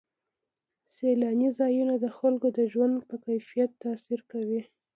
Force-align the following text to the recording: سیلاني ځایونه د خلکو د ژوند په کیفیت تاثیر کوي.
سیلاني 0.93 1.49
ځایونه 1.59 1.95
د 1.99 2.05
خلکو 2.17 2.47
د 2.57 2.59
ژوند 2.71 2.95
په 3.09 3.15
کیفیت 3.25 3.71
تاثیر 3.83 4.19
کوي. 4.31 4.61